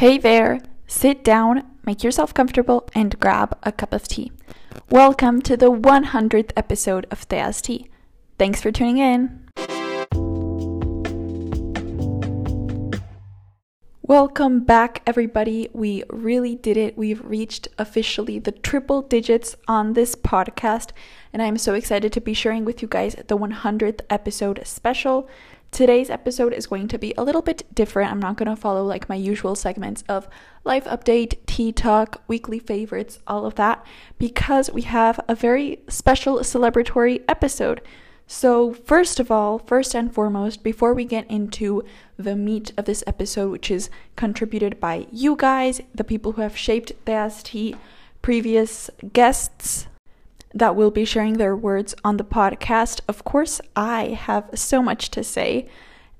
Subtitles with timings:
[0.00, 4.32] Hey there, sit down, make yourself comfortable, and grab a cup of tea.
[4.88, 7.90] Welcome to the 100th episode of Thea's Tea.
[8.38, 9.46] Thanks for tuning in.
[14.00, 15.68] Welcome back, everybody.
[15.74, 16.96] We really did it.
[16.96, 20.92] We've reached officially the triple digits on this podcast,
[21.30, 25.28] and I'm so excited to be sharing with you guys the 100th episode special.
[25.70, 28.10] Today's episode is going to be a little bit different.
[28.10, 30.28] I'm not going to follow like my usual segments of
[30.64, 33.86] life update, tea talk, weekly favorites, all of that,
[34.18, 37.80] because we have a very special celebratory episode.
[38.26, 41.84] So, first of all, first and foremost, before we get into
[42.16, 46.56] the meat of this episode, which is contributed by you guys, the people who have
[46.56, 47.74] shaped Thea's Tea,
[48.22, 49.86] previous guests,
[50.54, 53.00] that will be sharing their words on the podcast.
[53.08, 55.68] Of course, I have so much to say,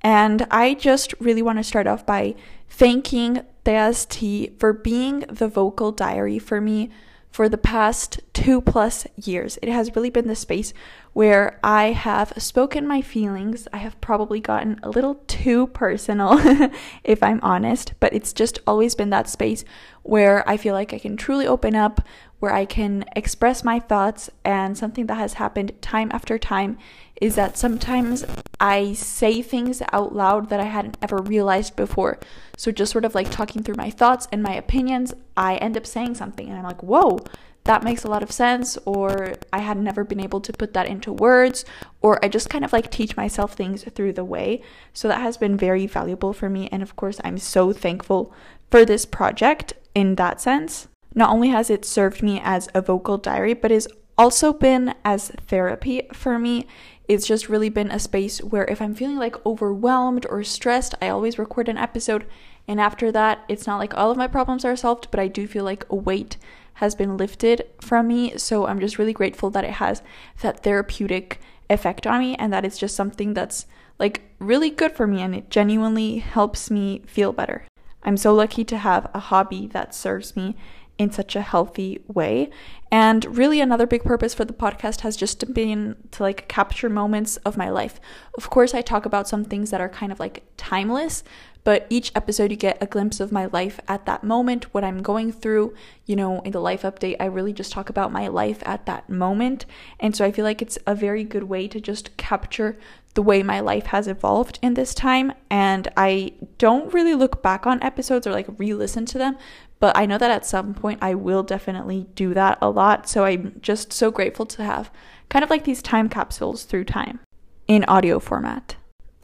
[0.01, 2.35] and I just really want to start off by
[2.69, 6.89] thanking Tea for being the vocal diary for me
[7.31, 9.57] for the past two plus years.
[9.61, 10.73] It has really been the space
[11.13, 13.67] where I have spoken my feelings.
[13.71, 16.39] I have probably gotten a little too personal,
[17.03, 19.63] if I'm honest, but it's just always been that space
[20.03, 22.01] where I feel like I can truly open up,
[22.41, 24.29] where I can express my thoughts.
[24.43, 26.77] And something that has happened time after time
[27.21, 28.25] is that sometimes
[28.59, 32.19] I say things out loud that I hadn't ever realized before.
[32.57, 35.85] So, just sort of like talking through my thoughts and my opinions, I end up
[35.85, 37.19] saying something, and I'm like, whoa,
[37.65, 40.87] that makes a lot of sense, or I had never been able to put that
[40.87, 41.63] into words,
[42.01, 44.63] or I just kind of like teach myself things through the way.
[44.91, 46.69] So, that has been very valuable for me.
[46.71, 48.33] And of course, I'm so thankful
[48.71, 50.87] for this project in that sense.
[51.13, 55.29] Not only has it served me as a vocal diary, but has also been as
[55.47, 56.67] therapy for me.
[57.07, 61.09] It's just really been a space where if I'm feeling like overwhelmed or stressed, I
[61.09, 62.25] always record an episode.
[62.67, 65.47] And after that, it's not like all of my problems are solved, but I do
[65.47, 66.37] feel like a weight
[66.75, 68.37] has been lifted from me.
[68.37, 70.01] So I'm just really grateful that it has
[70.41, 71.39] that therapeutic
[71.69, 73.65] effect on me and that it's just something that's
[73.99, 77.65] like really good for me and it genuinely helps me feel better.
[78.03, 80.55] I'm so lucky to have a hobby that serves me
[81.01, 82.47] in such a healthy way.
[82.91, 87.37] And really, another big purpose for the podcast has just been to like capture moments
[87.37, 87.99] of my life.
[88.37, 91.23] Of course, I talk about some things that are kind of like timeless,
[91.63, 95.01] but each episode you get a glimpse of my life at that moment, what I'm
[95.01, 95.73] going through.
[96.05, 99.09] You know, in the life update, I really just talk about my life at that
[99.09, 99.65] moment.
[99.99, 102.77] And so I feel like it's a very good way to just capture
[103.13, 105.33] the way my life has evolved in this time.
[105.49, 109.37] And I don't really look back on episodes or like re listen to them,
[109.81, 113.09] but I know that at some point I will definitely do that a lot.
[113.09, 114.89] So I'm just so grateful to have
[115.27, 117.19] kind of like these time capsules through time
[117.67, 118.75] in audio format.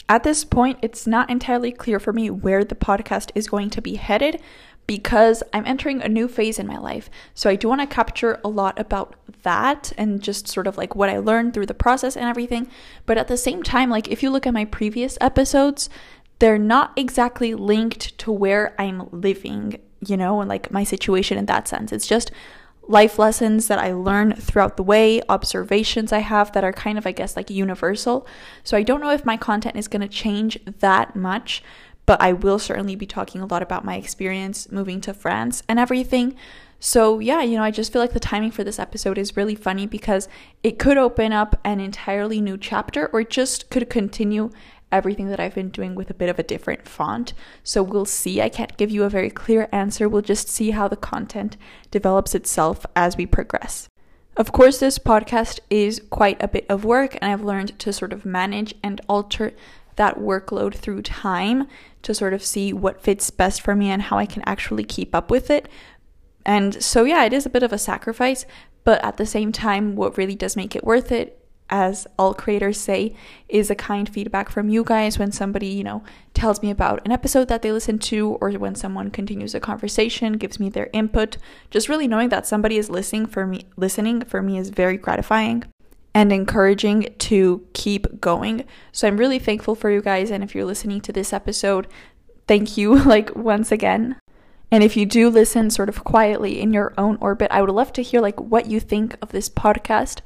[0.09, 3.81] At this point, it's not entirely clear for me where the podcast is going to
[3.81, 4.41] be headed
[4.87, 7.09] because I'm entering a new phase in my life.
[7.33, 10.95] So I do want to capture a lot about that and just sort of like
[10.95, 12.67] what I learned through the process and everything.
[13.05, 15.89] But at the same time, like if you look at my previous episodes,
[16.39, 21.45] they're not exactly linked to where I'm living, you know, and like my situation in
[21.47, 21.91] that sense.
[21.91, 22.31] It's just
[22.87, 27.05] life lessons that I learn throughout the way, observations I have that are kind of,
[27.05, 28.25] I guess, like universal.
[28.63, 31.61] So I don't know if my content is going to change that much,
[32.05, 35.79] but I will certainly be talking a lot about my experience moving to France and
[35.79, 36.35] everything.
[36.79, 39.55] So, yeah, you know, I just feel like the timing for this episode is really
[39.55, 40.29] funny because
[40.63, 44.51] it could open up an entirely new chapter or just could continue
[44.91, 47.33] everything that I've been doing with a bit of a different font.
[47.63, 48.41] So we'll see.
[48.41, 50.07] I can't give you a very clear answer.
[50.07, 51.57] We'll just see how the content
[51.91, 53.89] develops itself as we progress.
[54.37, 58.13] Of course, this podcast is quite a bit of work, and I've learned to sort
[58.13, 59.53] of manage and alter
[59.95, 61.67] that workload through time
[62.03, 65.15] to sort of see what fits best for me and how I can actually keep
[65.15, 65.67] up with it.
[66.45, 68.45] And so, yeah, it is a bit of a sacrifice,
[68.83, 72.79] but at the same time, what really does make it worth it as all creators
[72.79, 73.15] say,
[73.49, 77.11] is a kind feedback from you guys when somebody, you know, tells me about an
[77.11, 81.37] episode that they listened to, or when someone continues a conversation, gives me their input.
[81.69, 85.63] Just really knowing that somebody is listening for me, listening for me is very gratifying
[86.13, 88.65] and encouraging to keep going.
[88.91, 90.31] So I'm really thankful for you guys.
[90.31, 91.87] And if you're listening to this episode,
[92.47, 94.17] thank you, like, once again.
[94.71, 97.93] And if you do listen sort of quietly in your own orbit, I would love
[97.93, 100.21] to hear like what you think of this podcast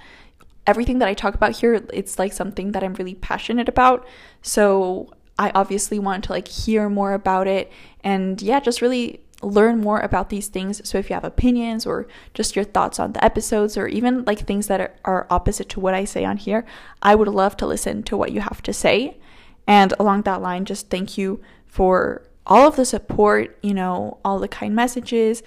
[0.67, 4.05] everything that I talk about here, it's like something that I'm really passionate about.
[4.41, 7.71] So I obviously want to like hear more about it
[8.03, 10.87] and yeah, just really learn more about these things.
[10.87, 14.39] So if you have opinions or just your thoughts on the episodes or even like
[14.39, 16.65] things that are, are opposite to what I say on here,
[17.01, 19.17] I would love to listen to what you have to say.
[19.67, 24.39] And along that line, just thank you for all of the support, you know, all
[24.39, 25.41] the kind messages,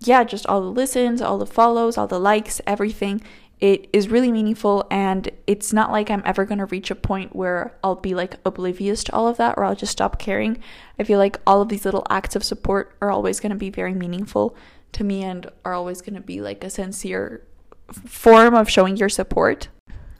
[0.00, 3.22] yeah, just all the listens, all the follows, all the likes, everything.
[3.58, 7.74] It is really meaningful, and it's not like I'm ever gonna reach a point where
[7.82, 10.58] I'll be like oblivious to all of that or I'll just stop caring.
[10.98, 13.94] I feel like all of these little acts of support are always gonna be very
[13.94, 14.54] meaningful
[14.92, 17.46] to me and are always gonna be like a sincere
[17.92, 19.68] form of showing your support.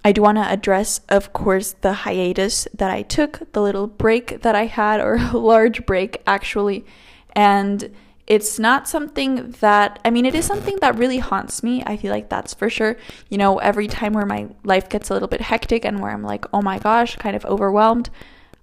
[0.05, 4.43] I do want to address, of course, the hiatus that I took, the little break
[4.43, 6.87] that I had, or a large break actually.
[7.35, 7.93] And
[8.27, 11.83] it's not something that, I mean, it is something that really haunts me.
[11.87, 12.97] I feel like that's for sure.
[13.29, 16.25] You know, every time where my life gets a little bit hectic and where I'm
[16.25, 18.11] like, oh my gosh, kind of overwhelmed,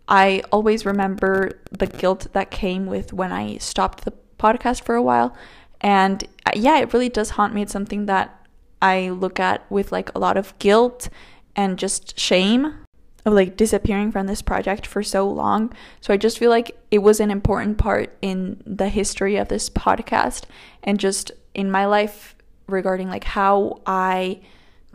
[0.07, 5.01] I always remember the guilt that came with when I stopped the podcast for a
[5.01, 5.35] while.
[5.79, 7.61] And uh, yeah, it really does haunt me.
[7.61, 8.37] It's something that
[8.81, 11.07] I look at with like a lot of guilt
[11.55, 12.82] and just shame
[13.25, 15.73] of like disappearing from this project for so long.
[16.01, 19.69] So I just feel like it was an important part in the history of this
[19.69, 20.43] podcast
[20.83, 22.35] and just in my life
[22.67, 24.41] regarding like how I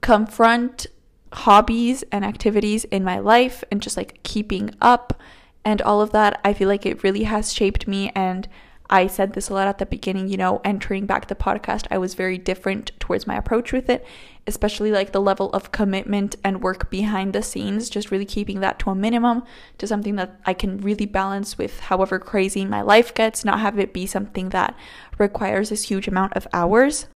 [0.00, 0.86] confront
[1.32, 5.20] hobbies and activities in my life and just like keeping up
[5.64, 6.40] and all of that.
[6.44, 8.48] I feel like it really has shaped me and
[8.90, 11.98] I said this a lot at the beginning, you know, entering back the podcast, I
[11.98, 14.04] was very different towards my approach with it,
[14.46, 18.78] especially like the level of commitment and work behind the scenes, just really keeping that
[18.80, 19.42] to a minimum,
[19.76, 23.78] to something that I can really balance with however crazy my life gets, not have
[23.78, 24.74] it be something that
[25.18, 27.08] requires this huge amount of hours.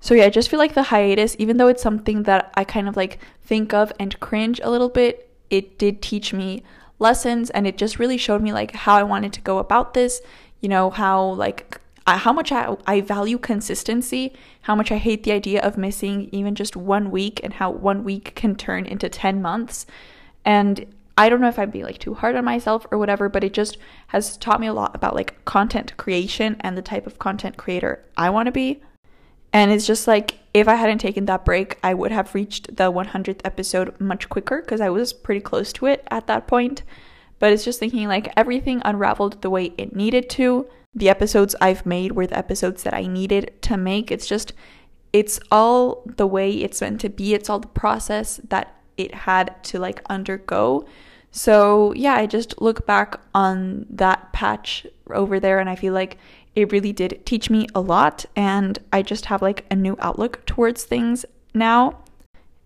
[0.00, 2.88] So yeah, I just feel like the hiatus, even though it's something that I kind
[2.88, 6.64] of like think of and cringe a little bit, it did teach me
[6.98, 10.20] lessons and it just really showed me like how I wanted to go about this
[10.60, 15.32] you know, how like how much I, I value consistency, how much I hate the
[15.32, 19.40] idea of missing even just one week, and how one week can turn into 10
[19.40, 19.86] months.
[20.44, 20.86] And
[21.16, 23.52] I don't know if I'd be like too hard on myself or whatever, but it
[23.52, 23.76] just
[24.08, 28.04] has taught me a lot about like content creation and the type of content creator
[28.16, 28.80] I want to be.
[29.52, 32.90] And it's just like if I hadn't taken that break, I would have reached the
[32.90, 36.82] 100th episode much quicker because I was pretty close to it at that point
[37.40, 40.68] but it's just thinking like everything unraveled the way it needed to.
[40.94, 44.12] The episodes I've made were the episodes that I needed to make.
[44.12, 44.52] It's just,
[45.12, 47.34] it's all the way it's meant to be.
[47.34, 50.86] It's all the process that it had to like undergo.
[51.32, 56.18] So, yeah, I just look back on that patch over there and I feel like
[56.54, 58.26] it really did teach me a lot.
[58.36, 62.02] And I just have like a new outlook towards things now.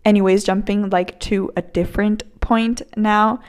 [0.04, 3.40] Anyways, jumping like to a different point now.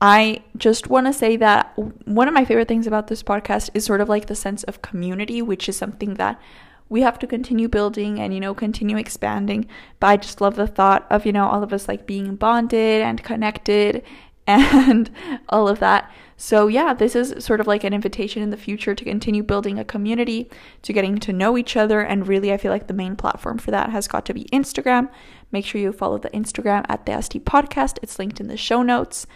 [0.00, 1.76] I just want to say that
[2.06, 4.80] one of my favorite things about this podcast is sort of like the sense of
[4.80, 6.40] community, which is something that
[6.88, 9.66] we have to continue building and, you know, continue expanding.
[10.00, 13.02] But I just love the thought of, you know, all of us like being bonded
[13.02, 14.02] and connected
[14.46, 15.10] and
[15.50, 16.10] all of that.
[16.36, 19.78] So, yeah, this is sort of like an invitation in the future to continue building
[19.78, 20.50] a community,
[20.80, 22.00] to getting to know each other.
[22.00, 25.10] And really, I feel like the main platform for that has got to be Instagram.
[25.52, 27.98] Make sure you follow the Instagram at the ST Podcast.
[28.02, 29.26] It's linked in the show notes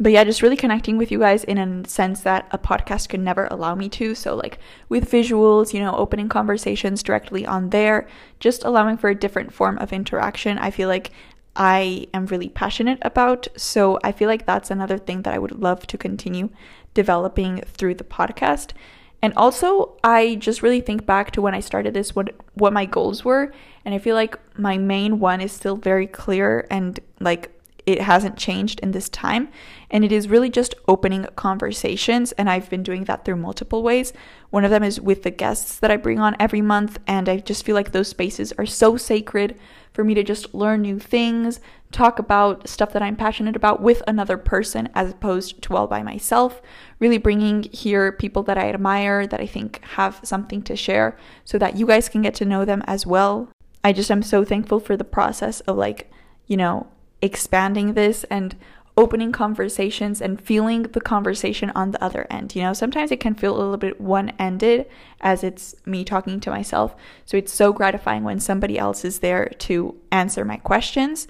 [0.00, 3.20] but yeah, just really connecting with you guys in a sense that a podcast could
[3.20, 4.14] never allow me to.
[4.14, 4.58] So, like
[4.88, 8.08] with visuals, you know, opening conversations directly on there,
[8.40, 10.56] just allowing for a different form of interaction.
[10.56, 11.10] I feel like
[11.54, 13.46] I am really passionate about.
[13.56, 16.48] So, I feel like that's another thing that I would love to continue
[16.94, 18.72] developing through the podcast.
[19.20, 22.86] And also, I just really think back to when I started this, what what my
[22.86, 23.52] goals were,
[23.84, 27.54] and I feel like my main one is still very clear and like
[27.86, 29.48] it hasn't changed in this time.
[29.90, 32.32] And it is really just opening conversations.
[32.32, 34.12] And I've been doing that through multiple ways.
[34.50, 36.98] One of them is with the guests that I bring on every month.
[37.06, 39.58] And I just feel like those spaces are so sacred
[39.92, 44.02] for me to just learn new things, talk about stuff that I'm passionate about with
[44.06, 46.62] another person as opposed to all by myself.
[47.00, 51.58] Really bringing here people that I admire, that I think have something to share, so
[51.58, 53.48] that you guys can get to know them as well.
[53.82, 56.10] I just am so thankful for the process of like,
[56.46, 56.86] you know,
[57.22, 58.56] expanding this and
[59.00, 62.54] opening conversations and feeling the conversation on the other end.
[62.54, 64.84] You know, sometimes it can feel a little bit one ended
[65.22, 66.94] as it's me talking to myself.
[67.24, 71.28] So it's so gratifying when somebody else is there to answer my questions.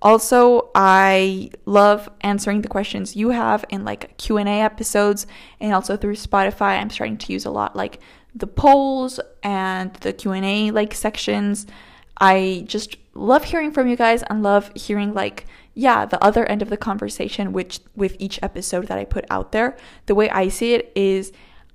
[0.00, 5.26] Also, I love answering the questions you have in like Q&A episodes
[5.60, 6.80] and also through Spotify.
[6.80, 8.00] I'm starting to use a lot like
[8.34, 11.66] the polls and the Q&A like sections.
[12.16, 16.62] I just love hearing from you guys and love hearing like yeah, the other end
[16.62, 19.76] of the conversation which with each episode that I put out there.
[20.06, 21.32] The way I see it is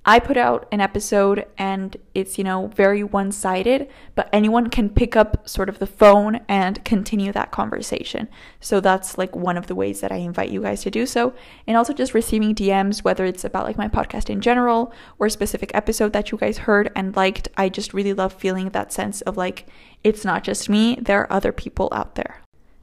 [0.08, 4.88] I put out an episode and it's, you know, very one sided, but anyone can
[4.88, 8.28] pick up sort of the phone and continue that conversation.
[8.58, 11.34] So that's like one of the ways that I invite you guys to do so.
[11.66, 15.30] And also just receiving DMs, whether it's about like my podcast in general or a
[15.30, 17.48] specific episode that you guys heard and liked.
[17.58, 19.66] I just really love feeling that sense of like,
[20.02, 22.40] it's not just me, there are other people out there.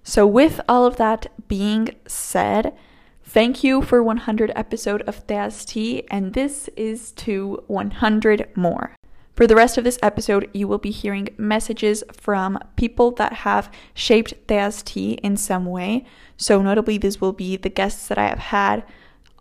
[0.08, 2.78] So, with all of that being said,
[3.24, 5.76] Thank you for 100 episode of TST,
[6.12, 8.96] and this is to 100 more.
[9.34, 13.72] For the rest of this episode, you will be hearing messages from people that have
[13.96, 16.06] shaped TST in some way.
[16.38, 18.84] So, notably, this will be the guests that I have had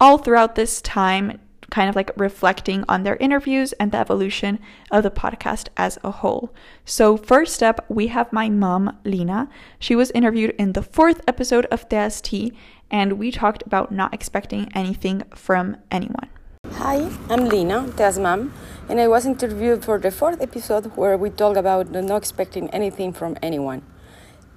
[0.00, 1.40] all throughout this time,
[1.70, 4.58] kind of like reflecting on their interviews and the evolution
[4.90, 6.52] of the podcast as a whole.
[6.84, 9.48] So, first up, we have my mom, Lina.
[9.78, 12.52] She was interviewed in the fourth episode of TST,
[12.90, 16.28] and we talked about not expecting anything from anyone.
[16.72, 18.52] Hi, I'm Lina, Thea's mom,
[18.88, 23.12] and I was interviewed for the fourth episode where we talk about not expecting anything
[23.12, 23.82] from anyone.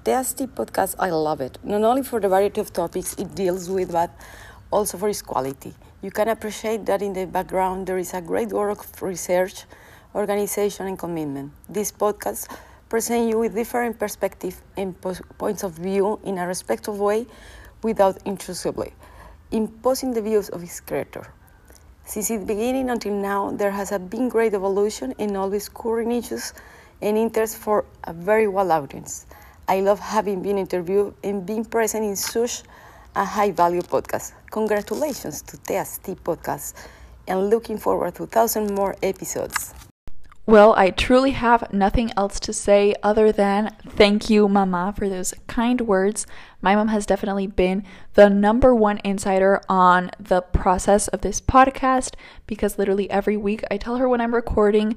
[0.03, 3.69] Thea's Tea podcast, I love it, not only for the variety of topics it deals
[3.69, 4.09] with, but
[4.71, 5.73] also for its quality.
[6.01, 9.65] You can appreciate that in the background there is a great work of research,
[10.13, 11.51] organization, and commitment.
[11.67, 12.55] This podcast
[12.87, 14.95] presents you with different perspectives and
[15.37, 17.25] points of view in a respectful way
[17.81, 18.93] without intrusively
[19.51, 21.25] imposing the views of its creator.
[22.05, 26.53] Since its beginning until now, there has been great evolution in always current issues
[27.01, 29.25] and interest for a very wide audience.
[29.67, 32.63] I love having been interviewed and being present in such
[33.15, 34.33] a high value podcast.
[34.51, 36.73] Congratulations to TST Podcast
[37.27, 39.73] and looking forward to 1,000 more episodes.
[40.45, 45.33] Well, I truly have nothing else to say other than thank you, Mama, for those
[45.47, 46.25] kind words.
[46.61, 47.83] My mom has definitely been
[48.13, 53.75] the number one insider on the process of this podcast because literally every week I
[53.75, 54.95] tell her when I'm recording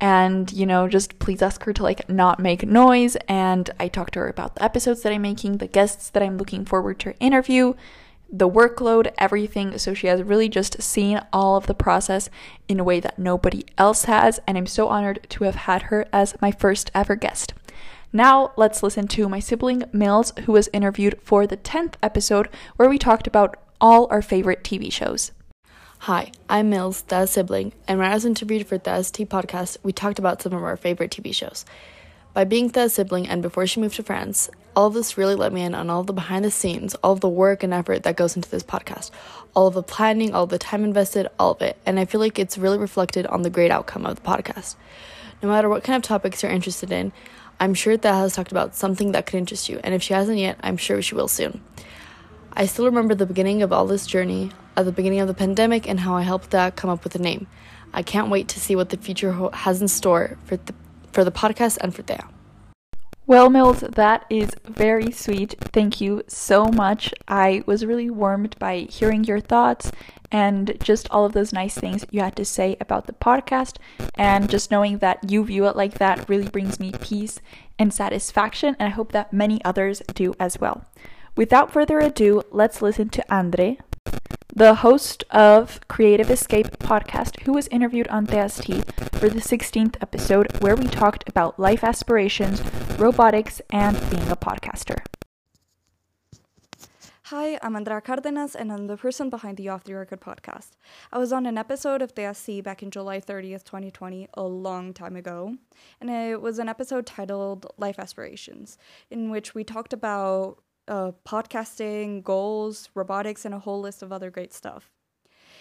[0.00, 4.10] and you know just please ask her to like not make noise and I talk
[4.12, 7.18] to her about the episodes that I'm making, the guests that I'm looking forward to
[7.18, 7.74] interview
[8.30, 9.78] the workload, everything.
[9.78, 12.28] So she has really just seen all of the process
[12.68, 14.38] in a way that nobody else has.
[14.46, 17.54] And I'm so honored to have had her as my first ever guest.
[18.12, 22.88] Now, let's listen to my sibling Mills, who was interviewed for the 10th episode, where
[22.88, 25.32] we talked about all our favorite TV shows.
[26.02, 29.92] Hi, I'm Mills, Thea's sibling, and when I was interviewed for Thea's Tea podcast, we
[29.92, 31.64] talked about some of our favorite TV shows.
[32.32, 35.52] By being Thea's sibling and before she moved to France, all of this really let
[35.52, 38.16] me in on all the behind the scenes, all of the work and effort that
[38.16, 39.10] goes into this podcast,
[39.54, 41.76] all of the planning, all the time invested, all of it.
[41.84, 44.76] And I feel like it's really reflected on the great outcome of the podcast.
[45.42, 47.12] No matter what kind of topics you're interested in,
[47.58, 50.38] I'm sure Thea has talked about something that could interest you, and if she hasn't
[50.38, 51.60] yet, I'm sure she will soon.
[52.58, 55.88] I still remember the beginning of all this journey, at the beginning of the pandemic,
[55.88, 57.46] and how I helped Thea come up with a name.
[57.94, 60.74] I can't wait to see what the future has in store for the
[61.12, 62.28] for the podcast and for Thea.
[63.28, 65.54] Well, Mills, that is very sweet.
[65.72, 67.14] Thank you so much.
[67.28, 69.92] I was really warmed by hearing your thoughts
[70.32, 73.76] and just all of those nice things you had to say about the podcast.
[74.16, 77.40] And just knowing that you view it like that really brings me peace
[77.78, 78.74] and satisfaction.
[78.80, 80.84] And I hope that many others do as well.
[81.38, 83.78] Without further ado, let's listen to Andre,
[84.52, 88.66] the host of Creative Escape podcast, who was interviewed on TST
[89.20, 92.60] for the 16th episode, where we talked about life aspirations,
[92.98, 94.98] robotics, and being a podcaster.
[97.26, 100.70] Hi, I'm Andrea Cardenas, and I'm the person behind the Off the Record podcast.
[101.12, 105.14] I was on an episode of TST back in July 30th, 2020, a long time
[105.14, 105.54] ago,
[106.00, 108.76] and it was an episode titled Life Aspirations,
[109.08, 114.30] in which we talked about uh, podcasting, goals, robotics, and a whole list of other
[114.30, 114.90] great stuff.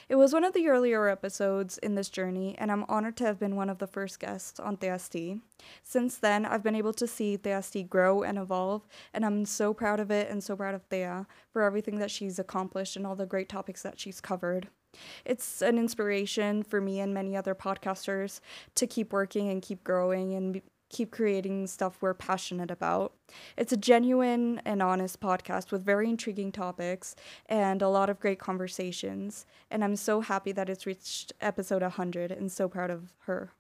[0.10, 3.40] It was one of the earlier episodes in this journey, and I'm honored to have
[3.40, 5.18] been one of the first guests on TST.
[5.84, 10.00] Since then, I've been able to see TST grow and evolve, and I'm so proud
[10.00, 13.26] of it and so proud of Thea for everything that she's accomplished and all the
[13.26, 14.70] great topics that she's covered.
[15.26, 18.40] It's an inspiration for me and many other podcasters
[18.76, 23.14] to keep working and keep growing and keep creating stuff we're passionate about.
[23.58, 27.16] It's a genuine and honest podcast with very intriguing topics
[27.48, 29.46] and a lot of great conversations.
[29.70, 33.52] And I'm so happy that it's reached episode 100 and so proud of her.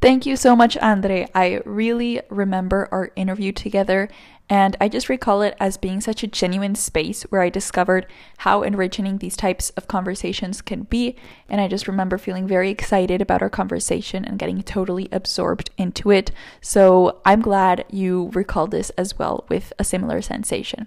[0.00, 1.28] Thank you so much, Andre.
[1.34, 4.08] I really remember our interview together,
[4.48, 8.06] and I just recall it as being such a genuine space where I discovered
[8.38, 11.16] how enriching these types of conversations can be.
[11.50, 16.10] And I just remember feeling very excited about our conversation and getting totally absorbed into
[16.10, 16.30] it.
[16.62, 20.86] So I'm glad you recalled this as well with a similar sensation.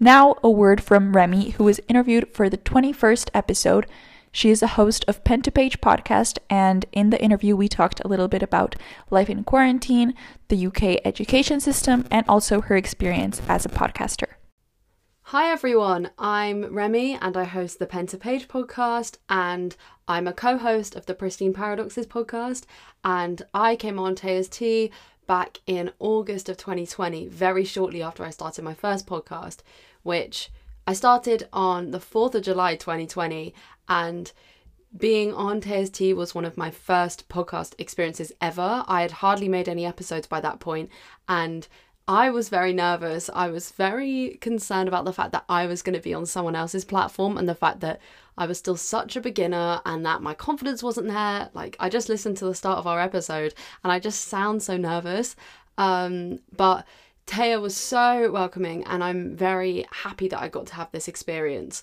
[0.00, 3.86] Now, a word from Remy, who was interviewed for the 21st episode
[4.36, 8.02] She is a host of Pen to Page podcast, and in the interview, we talked
[8.04, 8.76] a little bit about
[9.08, 10.12] life in quarantine,
[10.48, 14.34] the UK education system, and also her experience as a podcaster.
[15.32, 19.74] Hi everyone, I'm Remy and I host the Pen to Page podcast and
[20.06, 22.64] I'm a co-host of the Pristine Paradoxes podcast
[23.02, 24.90] and I came on Thea's Tea
[25.26, 29.60] back in August of 2020, very shortly after I started my first podcast,
[30.02, 30.50] which
[30.86, 33.52] I started on the 4th of July 2020
[33.88, 34.30] and
[34.96, 38.84] being on Tea was one of my first podcast experiences ever.
[38.86, 40.90] I had hardly made any episodes by that point
[41.28, 41.66] and
[42.06, 43.28] I was very nervous.
[43.34, 46.54] I was very concerned about the fact that I was going to be on someone
[46.54, 48.00] else's platform and the fact that
[48.38, 51.50] I was still such a beginner and that my confidence wasn't there.
[51.52, 54.76] Like, I just listened to the start of our episode and I just sound so
[54.76, 55.34] nervous.
[55.78, 56.86] Um, but
[57.26, 61.82] Taya was so welcoming and I'm very happy that I got to have this experience.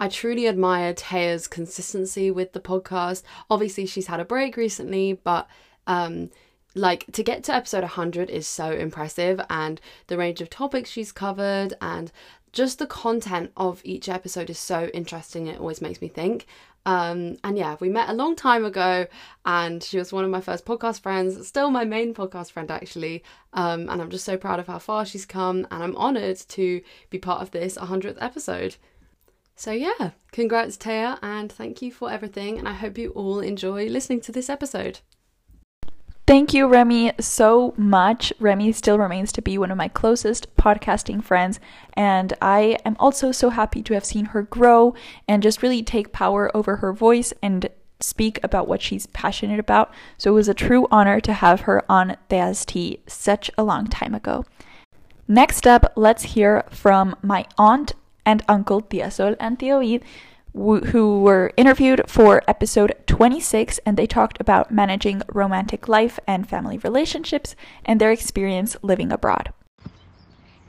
[0.00, 3.22] I truly admire Taya's consistency with the podcast.
[3.48, 5.46] Obviously, she's had a break recently, but
[5.86, 6.30] um,
[6.74, 11.12] like to get to episode 100 is so impressive and the range of topics she's
[11.12, 12.10] covered and
[12.52, 16.46] just the content of each episode is so interesting it always makes me think
[16.84, 19.06] um, and yeah we met a long time ago
[19.44, 23.22] and she was one of my first podcast friends still my main podcast friend actually.
[23.52, 26.80] Um, and i'm just so proud of how far she's come and i'm honored to
[27.10, 28.76] be part of this 100th episode.
[29.54, 33.86] So yeah congrats taya and thank you for everything and i hope you all enjoy
[33.86, 35.00] listening to this episode
[36.32, 38.32] Thank you, Remy, so much.
[38.40, 41.60] Remy still remains to be one of my closest podcasting friends,
[41.92, 44.94] and I am also so happy to have seen her grow
[45.28, 47.68] and just really take power over her voice and
[48.00, 49.92] speak about what she's passionate about.
[50.16, 54.14] So it was a true honor to have her on Tea such a long time
[54.14, 54.46] ago.
[55.28, 57.92] Next up, let's hear from my aunt
[58.24, 59.82] and uncle Tia Sol and Tio
[60.54, 66.78] who were interviewed for episode 26 and they talked about managing romantic life and family
[66.78, 69.52] relationships and their experience living abroad.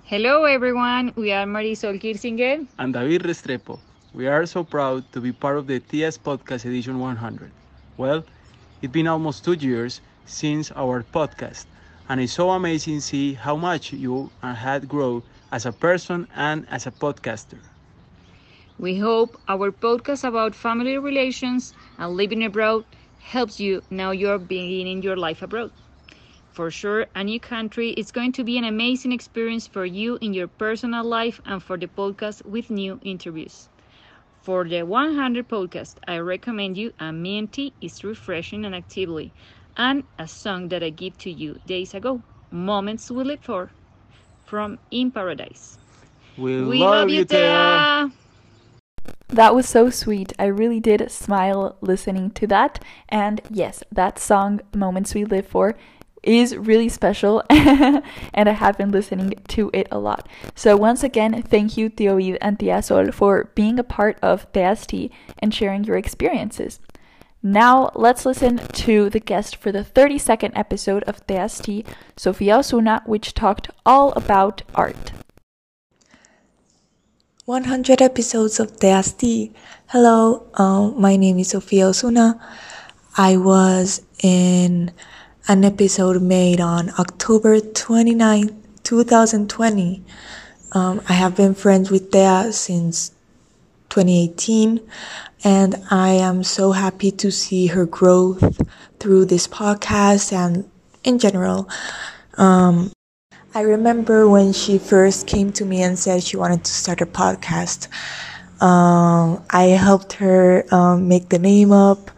[0.06, 3.80] Hello everyone, we are Marisol Kirsinger and David Restrepo.
[4.14, 7.52] We are so proud to be part of the TS Podcast Edition 100.
[7.98, 8.24] Well,
[8.82, 11.66] it's been almost two years since our podcast,
[12.10, 16.68] and it's so amazing to see how much you had grown as a person and
[16.70, 17.58] as a podcaster.
[18.78, 22.86] We hope our podcast about family relations and living abroad
[23.18, 25.72] helps you now you're beginning your life abroad.
[26.52, 30.34] For sure, a new country is going to be an amazing experience for you in
[30.34, 33.70] your personal life and for the podcast with new interviews.
[34.42, 37.12] For the 100 podcast, I recommend you A
[37.52, 39.34] Tea is refreshing and actively,
[39.78, 43.72] and a song that I give to you days ago, Moments We Live For,
[44.44, 45.78] from In Paradise.
[46.38, 47.80] We, we love, love, you, Tea.
[49.30, 50.32] That was so sweet.
[50.38, 52.84] I really did smile listening to that.
[53.10, 55.76] And yes, that song, Moments We Live For,
[56.24, 60.28] is really special and I have been listening to it a lot.
[60.56, 65.12] So once again, thank you Tioid and Tia Sol for being a part of Tea
[65.40, 66.80] and sharing your experiences.
[67.42, 71.84] Now let's listen to the guest for the 32nd episode of Tea,
[72.16, 75.12] Sofia Osuna, which talked all about art.
[77.46, 79.52] 100 episodes of Tea.
[79.88, 82.40] Hello, um, my name is Sofia Osuna.
[83.18, 84.94] I was in
[85.50, 90.04] an episode made on October 29, 2020.
[90.72, 93.10] Um, I have been friends with Tea since
[93.90, 94.80] 2018,
[95.44, 98.58] and I am so happy to see her growth
[99.02, 100.70] through this podcast and
[101.04, 101.68] in general.
[102.38, 102.94] Um,
[103.56, 107.06] I remember when she first came to me and said she wanted to start a
[107.06, 107.88] podcast.
[108.60, 112.10] Um, I helped her um, make the name up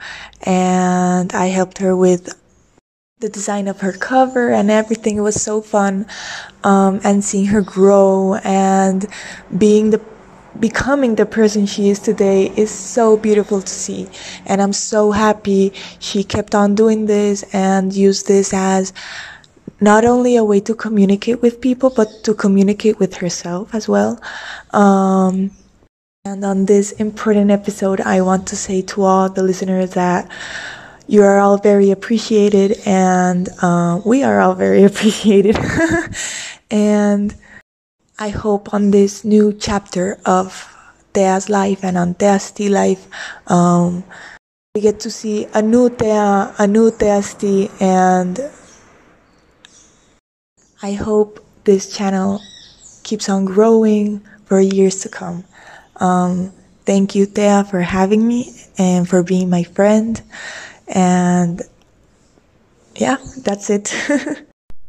[0.44, 2.42] and I helped her with
[3.20, 5.18] the design of her cover and everything.
[5.18, 6.06] It was so fun.
[6.64, 9.06] Um, and seeing her grow and
[9.58, 10.02] being the
[10.58, 14.08] becoming the person she is today is so beautiful to see.
[14.46, 18.94] And I'm so happy she kept on doing this and used this as
[19.82, 24.22] not only a way to communicate with people, but to communicate with herself as well.
[24.72, 25.52] Um,
[26.24, 30.30] and on this important episode, I want to say to all the listeners that
[31.08, 35.58] you are all very appreciated, and uh, we are all very appreciated.
[36.72, 37.36] and
[38.18, 40.72] I hope on this new chapter of
[41.14, 43.08] Tea's life and on Tea's Tea life,
[43.48, 44.04] um,
[44.74, 48.40] we get to see a new Tea, a new Tea's Tea, and
[50.86, 52.44] I hope this channel
[53.02, 55.44] keeps on growing for years to come.
[55.96, 56.52] Um,
[56.86, 60.22] thank you, Thea, for having me and for being my friend.
[60.88, 61.64] And
[62.98, 63.96] yeah, that's it.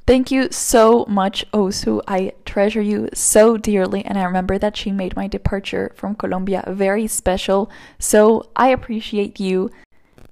[0.07, 2.01] Thank you so much, Osu.
[2.07, 6.63] I treasure you so dearly, and I remember that she made my departure from Colombia
[6.69, 7.69] very special.
[7.99, 9.73] So I appreciate you,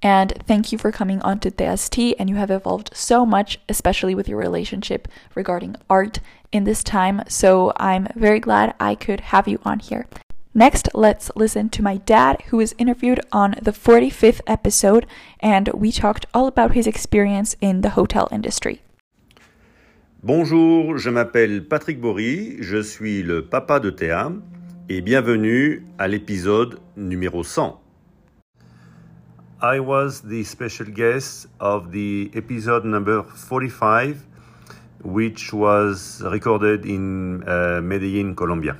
[0.04, 1.98] and thank you for coming on to TST.
[2.18, 6.20] And you have evolved so much, especially with your relationship regarding art
[6.52, 7.22] in this time.
[7.26, 10.06] So I'm very glad I could have you on here.
[10.54, 15.04] Next, let's listen to my dad, who was interviewed on the 45th episode,
[15.40, 18.80] and we talked all about his experience in the hotel industry.
[20.22, 24.32] Bonjour, je m'appelle Patrick Bory, je suis le papa de Théa
[24.88, 27.83] et bienvenue à l'épisode numéro 100.
[29.64, 34.22] I was the special guest of the episode number 45,
[35.02, 38.76] which was recorded in uh, Medellin, Colombia.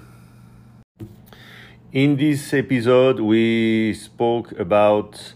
[1.90, 5.32] In this episode, we spoke about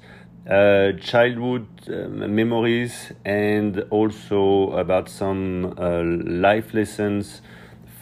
[0.47, 7.41] uh, childhood uh, memories and also about some uh, life lessons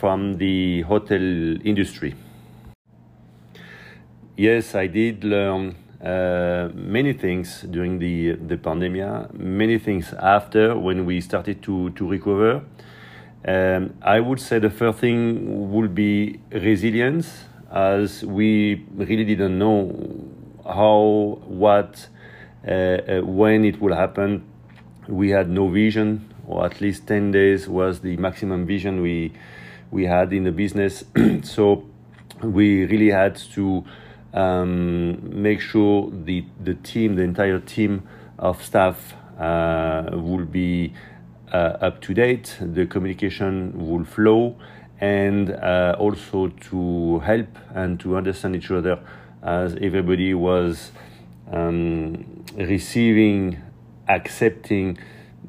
[0.00, 1.22] from the hotel
[1.64, 2.16] industry.
[4.36, 11.04] Yes, I did learn uh, many things during the the pandemic, many things after when
[11.04, 12.62] we started to to recover.
[13.44, 19.90] Um, I would say the first thing would be resilience, as we really didn't know
[20.64, 22.08] how what
[22.66, 24.44] uh, uh, when it would happen.
[25.08, 29.32] We had no vision, or at least 10 days was the maximum vision we,
[29.92, 31.04] we had in the business.
[31.42, 31.84] so
[32.42, 33.84] we really had to
[34.36, 38.06] um, make sure the, the team, the entire team
[38.38, 40.92] of staff, uh, will be
[41.52, 44.56] uh, up to date, the communication will flow,
[45.00, 48.98] and uh, also to help and to understand each other
[49.42, 50.90] as everybody was
[51.52, 53.58] um, receiving,
[54.08, 54.98] accepting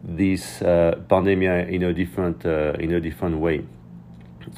[0.03, 3.65] this uh, pandemic in a different uh, in a different way.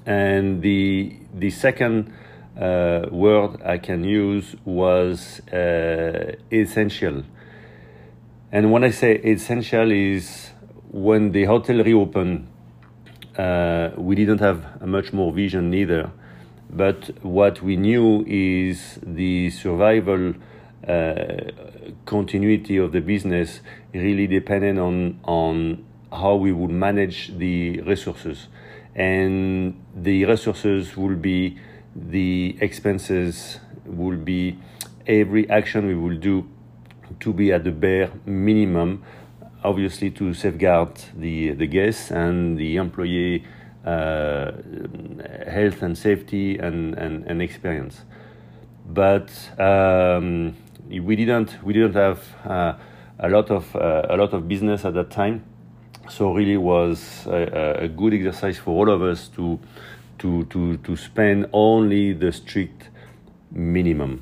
[0.05, 2.11] And the the second
[2.59, 7.23] uh, word I can use was uh, essential.
[8.51, 10.51] And when I say essential is
[10.91, 12.47] when the hotel reopened,
[13.37, 16.11] uh, we didn't have much more vision neither.
[16.69, 20.33] But what we knew is the survival
[20.87, 21.51] uh,
[22.05, 23.61] continuity of the business
[23.93, 28.47] really depended on on how we would manage the resources,
[28.95, 31.57] and the resources will be
[31.95, 34.57] the expenses will be
[35.07, 36.47] every action we will do
[37.19, 39.03] to be at the bare minimum,
[39.63, 43.43] obviously to safeguard the the guests and the employee
[43.85, 44.51] uh,
[45.47, 48.01] health and safety and, and, and experience.
[48.85, 50.55] But um,
[50.89, 52.73] we didn't we didn't have uh,
[53.19, 55.43] a lot of uh, a lot of business at that time,
[56.09, 59.59] so really was a, a, good exercise for all of us to
[60.19, 62.89] to to to spend only the strict
[63.51, 64.21] minimum.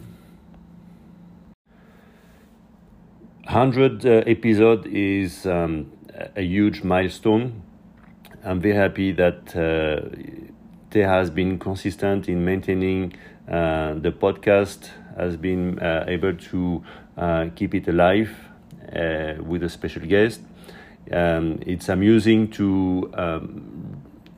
[3.45, 5.91] Hundred uh, episode is um,
[6.35, 7.61] a huge milestone.
[8.43, 10.09] I'm very happy that uh,
[10.91, 13.13] Thea has been consistent in maintaining
[13.47, 16.83] uh, the podcast has been uh, able to
[17.17, 18.29] uh, keep it alive
[18.93, 20.41] uh, with a special guest.
[21.11, 23.76] Um, it's amusing to um,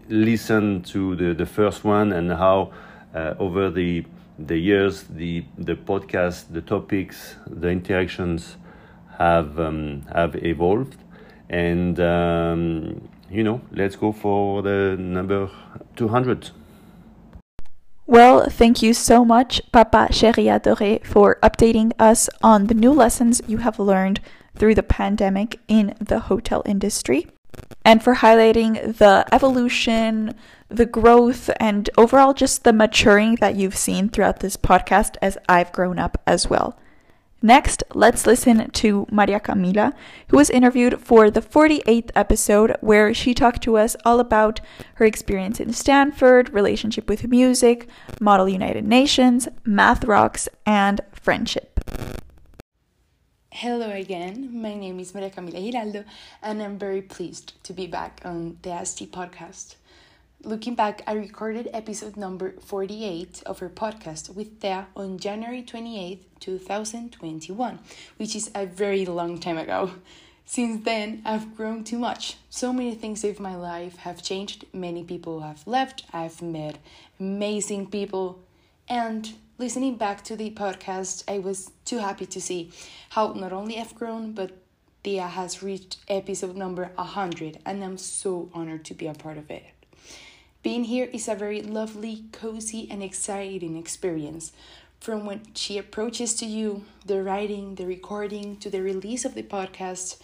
[0.09, 2.71] listen to the, the first one and how
[3.13, 4.05] over the
[4.37, 8.57] the years the the podcast the topics the interactions
[9.17, 10.97] have um, have evolved.
[11.49, 15.49] And um, you know let's go for the number
[15.95, 16.51] 200
[18.11, 23.39] well, thank you so much, Papa Chéri Adoré, for updating us on the new lessons
[23.45, 24.19] you have learned
[24.55, 27.27] through the pandemic in the hotel industry
[27.83, 30.35] and for highlighting the evolution,
[30.69, 35.71] the growth, and overall just the maturing that you've seen throughout this podcast as I've
[35.71, 36.77] grown up as well.
[37.41, 39.93] Next, let's listen to Maria Camila,
[40.27, 44.59] who was interviewed for the 48th episode, where she talked to us all about
[44.95, 47.87] her experience in Stanford, relationship with music,
[48.19, 51.79] Model United Nations, Math Rocks, and friendship.
[53.59, 56.05] Hello again, my name is Maria Camila Giraldo,
[56.41, 59.75] and I'm very pleased to be back on the ST podcast.
[60.45, 66.21] Looking back, I recorded episode number 48 of her podcast with Thea on January 28th,
[66.39, 67.79] 2021,
[68.15, 69.91] which is a very long time ago.
[70.45, 72.37] Since then, I've grown too much.
[72.49, 74.63] So many things of my life have changed.
[74.71, 76.05] Many people have left.
[76.13, 76.77] I've met
[77.19, 78.39] amazing people.
[78.87, 82.71] And listening back to the podcast, I was too happy to see
[83.09, 84.51] how not only I've grown, but
[85.03, 89.51] Thea has reached episode number 100, and I'm so honored to be a part of
[89.51, 89.65] it.
[90.63, 94.53] Being here is a very lovely, cozy, and exciting experience.
[95.01, 99.43] From when she approaches to you, the writing, the recording, to the release of the
[99.43, 100.21] podcast,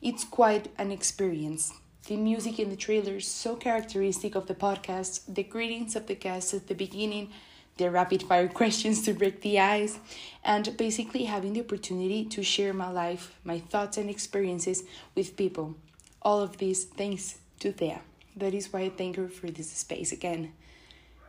[0.00, 1.74] it's quite an experience.
[2.06, 6.14] The music in the trailer is so characteristic of the podcast, the greetings of the
[6.14, 7.30] guests at the beginning,
[7.78, 9.98] the rapid fire questions to break the ice,
[10.44, 15.74] and basically having the opportunity to share my life, my thoughts, and experiences with people.
[16.20, 18.00] All of these thanks to Thea.
[18.36, 20.52] That is why I thank her for this space again.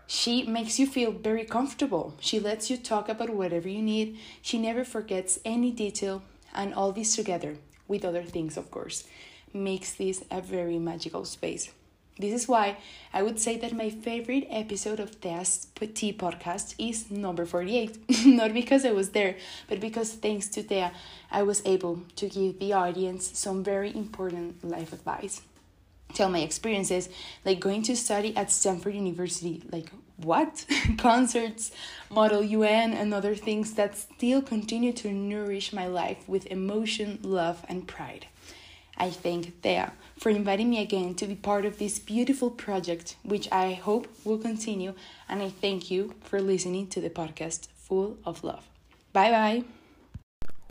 [0.07, 2.15] She makes you feel very comfortable.
[2.19, 4.17] She lets you talk about whatever you need.
[4.41, 7.57] She never forgets any detail, and all this together,
[7.88, 9.05] with other things, of course,
[9.53, 11.71] makes this a very magical space.
[12.19, 12.75] This is why
[13.13, 17.97] I would say that my favorite episode of Thea's Tea podcast is number 48.
[18.25, 19.38] Not because I was there,
[19.69, 20.91] but because thanks to Thea,
[21.32, 25.43] I was able to give the audience some very important life advice.
[26.13, 27.08] Tell my experiences,
[27.45, 30.65] like going to study at Stanford University, like what?
[30.97, 31.71] Concerts,
[32.10, 37.65] Model UN, and other things that still continue to nourish my life with emotion, love,
[37.69, 38.25] and pride.
[38.99, 43.47] I thank Thea for inviting me again to be part of this beautiful project, which
[43.51, 44.93] I hope will continue.
[45.29, 48.67] And I thank you for listening to the podcast full of love.
[49.13, 49.63] Bye bye.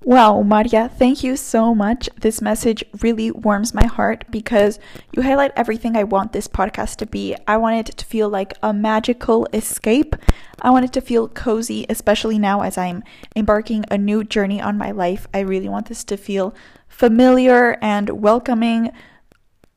[0.04, 2.08] Wow, Maria, thank you so much.
[2.20, 4.78] This message really warms my heart because
[5.12, 7.34] you highlight everything I want this podcast to be.
[7.48, 10.14] I want it to feel like a magical escape.
[10.62, 13.02] I want it to feel cozy, especially now as I'm
[13.34, 15.26] embarking a new journey on my life.
[15.34, 16.54] I really want this to feel
[16.98, 18.90] familiar and welcoming,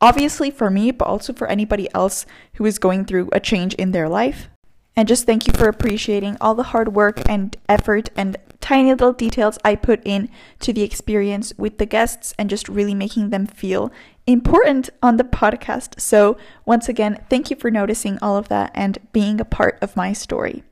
[0.01, 3.91] obviously for me, but also for anybody else who is going through a change in
[3.91, 4.49] their life.
[4.95, 9.13] And just thank you for appreciating all the hard work and effort and tiny little
[9.13, 10.29] details I put in
[10.61, 13.91] to the experience with the guests and just really making them feel
[14.25, 15.99] important on the podcast.
[15.99, 19.95] So, once again, thank you for noticing all of that and being a part of
[19.95, 20.63] my story.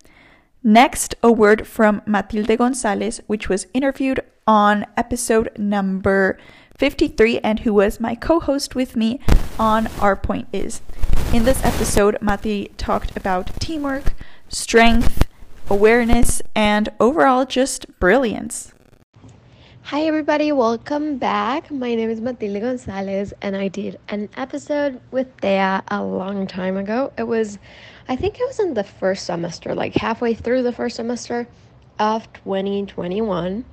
[0.64, 6.36] Next, a word from Matilde Gonzalez, which was interviewed on episode number
[6.76, 9.20] 53 and who was my co host with me
[9.60, 10.82] on Our Point Is.
[11.32, 14.14] In this episode, Mati talked about teamwork,
[14.48, 15.28] strength,
[15.70, 18.74] awareness, and overall just brilliance.
[19.84, 21.70] Hi, everybody, welcome back.
[21.70, 26.76] My name is Matilde Gonzalez, and I did an episode with Thea a long time
[26.76, 27.14] ago.
[27.20, 27.60] It was,
[28.08, 31.48] I think it was in the first semester, like halfway through the first semester
[32.00, 33.64] of 2021.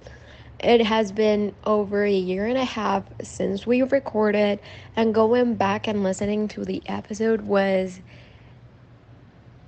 [0.60, 4.58] It has been over a year and a half since we recorded,
[4.96, 8.00] and going back and listening to the episode was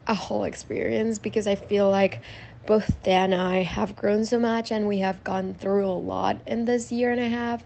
[0.07, 2.23] a whole experience because I feel like
[2.67, 6.39] both Dan and I have grown so much and we have gone through a lot
[6.47, 7.63] in this year and a half.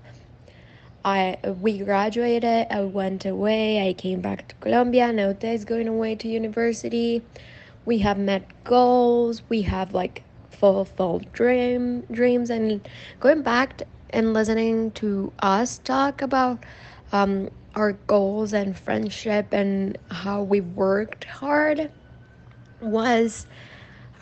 [1.05, 6.15] I we graduated, I went away, I came back to Colombia, now is going away
[6.17, 7.23] to university.
[7.85, 10.23] We have met goals, we have like
[10.63, 16.65] fulfilled dream dreams and going back and listening to us talk about
[17.13, 21.91] um, our goals and friendship and how we worked hard
[22.81, 23.49] was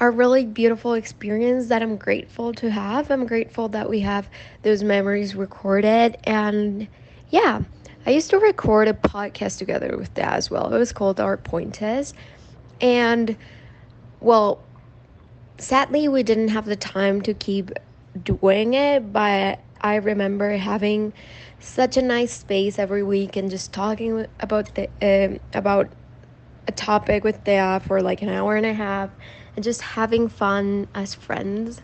[0.01, 3.11] a really beautiful experience that I'm grateful to have.
[3.11, 4.31] I'm grateful that we have
[4.63, 6.17] those memories recorded.
[6.25, 6.89] And
[7.29, 7.65] yeah,
[8.07, 10.73] I used to record a podcast together with Dad as well.
[10.73, 12.15] It was called Our Point Is.
[12.81, 13.37] And
[14.21, 14.65] well,
[15.61, 17.71] sadly, we didn't have the time to keep
[18.23, 21.13] doing it, but I remember having
[21.61, 25.93] such a nice space every week and just talking about the uh, about
[26.67, 29.11] a topic with Thea for like an hour and a half
[29.57, 31.83] and just having fun as friends.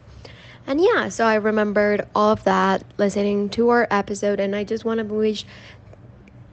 [0.67, 4.85] And yeah, so I remembered all of that listening to our episode, and I just
[4.85, 5.47] want to wish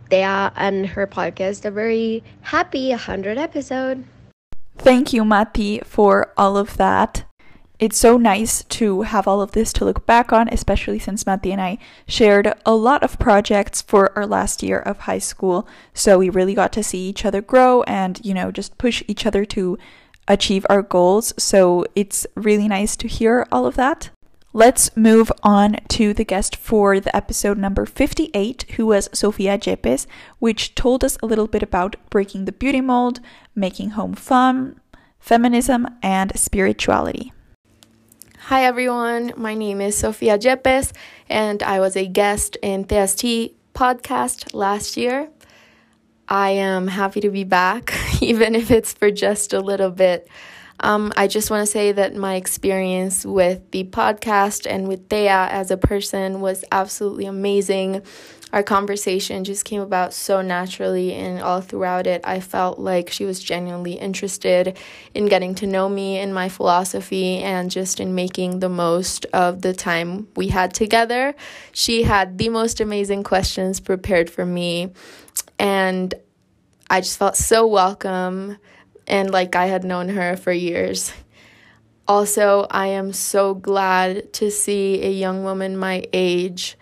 [0.09, 4.05] Thea and her podcast a very happy 100 episode.
[4.77, 7.25] Thank you, Mati, for all of that.
[7.79, 11.51] It's so nice to have all of this to look back on, especially since Mati
[11.51, 15.67] and I shared a lot of projects for our last year of high school.
[15.93, 19.25] So we really got to see each other grow and, you know, just push each
[19.25, 19.77] other to
[20.27, 21.33] achieve our goals.
[21.37, 24.11] So it's really nice to hear all of that.
[24.55, 30.05] Let's move on to the guest for the episode number 58, who was Sofia Yepes,
[30.37, 33.19] which told us a little bit about breaking the beauty mold,
[33.55, 34.79] making home fun,
[35.17, 37.33] feminism, and spirituality.
[38.41, 40.91] Hi everyone, my name is Sofia Yepes,
[41.27, 45.29] and I was a guest in TST podcast last year.
[46.29, 50.27] I am happy to be back, even if it's for just a little bit.
[50.83, 55.47] Um, I just want to say that my experience with the podcast and with Thea
[55.49, 58.01] as a person was absolutely amazing.
[58.51, 63.23] Our conversation just came about so naturally, and all throughout it, I felt like she
[63.23, 64.77] was genuinely interested
[65.13, 69.61] in getting to know me and my philosophy and just in making the most of
[69.61, 71.33] the time we had together.
[71.71, 74.91] She had the most amazing questions prepared for me,
[75.57, 76.13] and
[76.89, 78.57] I just felt so welcome
[79.07, 81.13] and like I had known her for years.
[82.07, 86.77] Also, I am so glad to see a young woman my age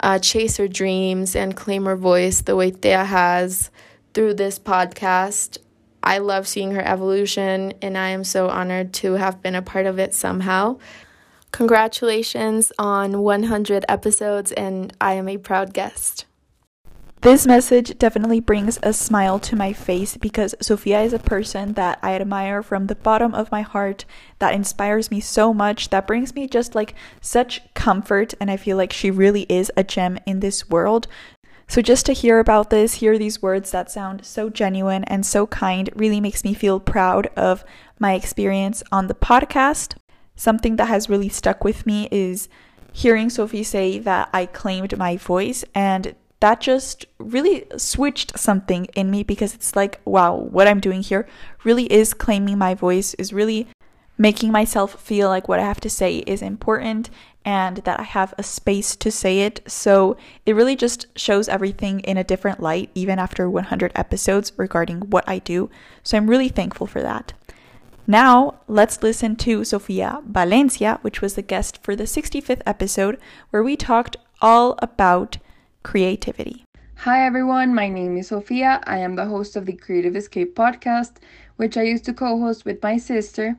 [0.00, 3.70] uh, chase her dreams and claim her voice the way Thea has
[4.14, 5.58] through this podcast.
[6.02, 9.86] I love seeing her evolution, and I am so honored to have been a part
[9.86, 10.78] of it somehow.
[11.52, 16.26] Congratulations on 100 episodes, and I am a proud guest.
[17.26, 21.98] This message definitely brings a smile to my face because Sophia is a person that
[22.00, 24.04] I admire from the bottom of my heart,
[24.38, 28.76] that inspires me so much, that brings me just like such comfort, and I feel
[28.76, 31.08] like she really is a gem in this world.
[31.66, 35.48] So, just to hear about this, hear these words that sound so genuine and so
[35.48, 37.64] kind, really makes me feel proud of
[37.98, 39.96] my experience on the podcast.
[40.36, 42.48] Something that has really stuck with me is
[42.92, 49.10] hearing Sophie say that I claimed my voice, and that just really switched something in
[49.10, 51.26] me because it's like, wow, what I'm doing here
[51.64, 53.66] really is claiming my voice, is really
[54.18, 57.10] making myself feel like what I have to say is important
[57.44, 59.60] and that I have a space to say it.
[59.66, 65.10] So it really just shows everything in a different light, even after 100 episodes regarding
[65.10, 65.70] what I do.
[66.02, 67.34] So I'm really thankful for that.
[68.06, 73.18] Now, let's listen to Sofia Valencia, which was the guest for the 65th episode,
[73.50, 75.38] where we talked all about
[75.86, 76.64] creativity.
[76.96, 78.80] Hi everyone, my name is Sofia.
[78.88, 81.18] I am the host of the Creative Escape podcast,
[81.58, 83.56] which I used to co host with my sister.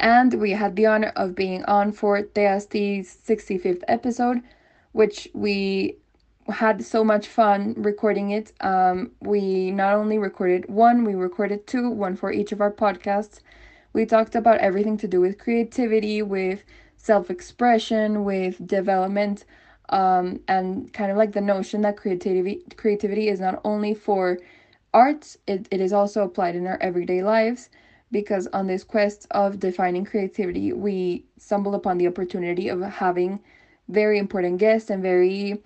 [0.00, 4.40] And we had the honor of being on for TST's 65th episode,
[4.92, 5.98] which we
[6.48, 8.52] had so much fun recording it.
[8.60, 13.40] Um, we not only recorded one, we recorded two, one for each of our podcasts.
[13.92, 16.64] We talked about everything to do with creativity, with
[16.96, 19.44] self expression, with development
[19.90, 24.38] um, and kind of like the notion that creativity creativity is not only for
[24.94, 27.70] arts it, it is also applied in our everyday lives
[28.10, 33.40] because on this quest of defining creativity we stumbled upon the opportunity of having
[33.88, 35.62] very important guests and very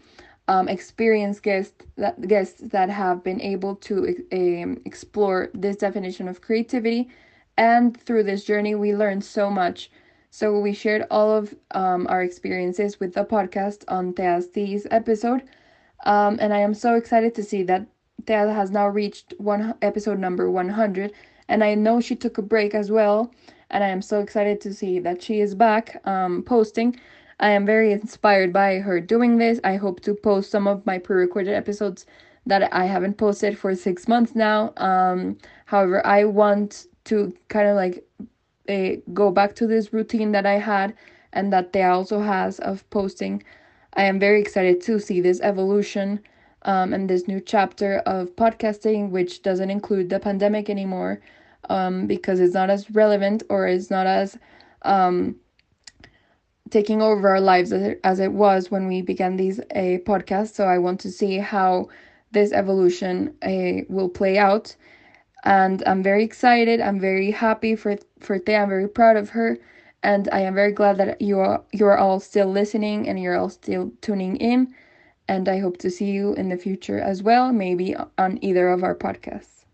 [0.49, 6.41] um, experienced guests that guests that have been able to um, explore this definition of
[6.41, 7.09] creativity.
[7.57, 9.91] And through this journey we learned so much
[10.35, 15.43] so we shared all of um, our experiences with the podcast on Thea's episode.
[16.07, 17.87] Um, and I am so excited to see that
[18.27, 21.13] Thea has now reached one episode number 100.
[21.49, 23.31] And I know she took a break as well.
[23.69, 26.99] And I am so excited to see that she is back um, posting.
[27.39, 29.61] I am very inspired by her doing this.
[29.65, 32.07] I hope to post some of my pre recorded episodes
[32.47, 34.73] that I haven't posted for six months now.
[34.79, 38.03] Um, however, I want to kind of like
[38.69, 40.95] uh, go back to this routine that I had
[41.33, 43.43] and that Thea also has of posting.
[43.95, 46.21] I am very excited to see this evolution
[46.63, 51.21] um, and this new chapter of podcasting, which doesn't include the pandemic anymore
[51.69, 54.39] um, because it's not as relevant or it's not as
[54.83, 55.37] um,
[56.71, 60.55] taking over our lives as it, as it was when we began these uh, podcasts.
[60.55, 61.89] So I want to see how
[62.33, 64.75] this evolution uh, will play out
[65.45, 66.81] and I'm very excited.
[66.81, 68.63] I'm very happy for for Thea.
[68.63, 69.59] I'm very proud of her,
[70.03, 73.37] and I am very glad that you are you are all still listening and you're
[73.37, 74.75] all still tuning in.
[75.29, 78.83] And I hope to see you in the future as well, maybe on either of
[78.83, 79.65] our podcasts.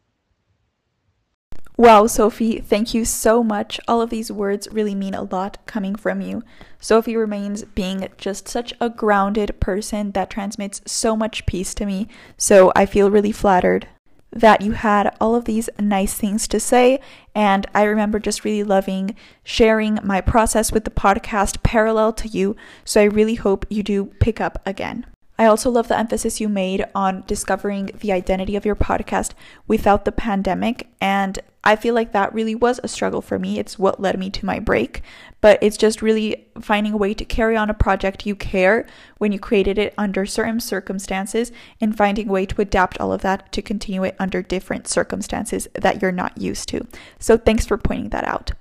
[1.77, 3.81] Wow, Sophie, thank you so much.
[3.87, 6.43] All of these words really mean a lot coming from you.
[6.81, 12.09] Sophie remains being just such a grounded person that transmits so much peace to me,
[12.37, 13.87] so I feel really flattered
[14.31, 17.01] that you had all of these nice things to say.
[17.35, 22.57] And I remember just really loving sharing my process with the podcast parallel to you.
[22.85, 25.07] So I really hope you do pick up again.
[25.39, 29.35] I also love the emphasis you made on discovering the identity of your podcast
[29.69, 30.89] without the pandemic.
[31.01, 33.59] And I feel like that really was a struggle for me.
[33.59, 35.03] It's what led me to my break.
[35.41, 38.87] But it's just really finding a way to carry on a project you care
[39.19, 43.23] when you created it under certain circumstances and finding a way to adapt all of
[43.23, 46.85] that to continue it under different circumstances that you're not used to.
[47.21, 48.53] So thanks for pointing that out.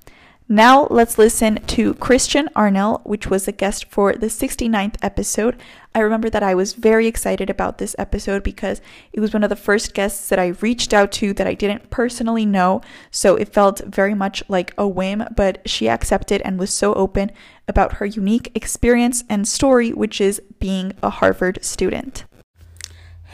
[0.50, 5.58] Now let's listen to Christian Arnell, which was a guest for the 69th episode.
[5.94, 8.80] I remember that I was very excited about this episode because
[9.12, 11.90] it was one of the first guests that I reached out to that I didn't
[11.90, 12.80] personally know,
[13.12, 17.32] so it felt very much like a whim, but she accepted and was so open
[17.68, 22.24] about her unique experience and story, which is being a Harvard student.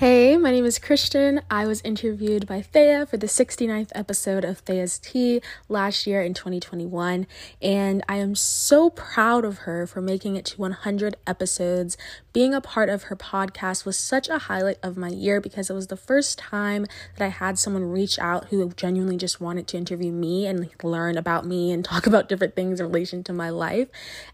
[0.03, 1.39] Hey, my name is Christian.
[1.49, 6.33] I was interviewed by Thea for the 69th episode of Thea's Tea last year in
[6.33, 7.25] 2021,
[7.61, 11.95] and I am so proud of her for making it to 100 episodes.
[12.33, 15.73] Being a part of her podcast was such a highlight of my year because it
[15.73, 16.85] was the first time
[17.15, 21.17] that I had someone reach out who genuinely just wanted to interview me and learn
[21.17, 23.87] about me and talk about different things in relation to my life.